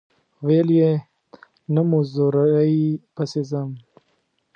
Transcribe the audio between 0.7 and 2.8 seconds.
یې نه مزدورۍ